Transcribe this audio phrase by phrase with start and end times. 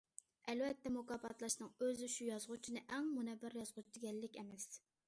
[0.53, 4.71] ئەلۋەتتە، مۇكاپاتلاشنىڭ ئۆزى شۇ يازغۇچىنى ئەڭ مۇنەۋۋەر يازغۇچى دېگەنلىك ئەمەس.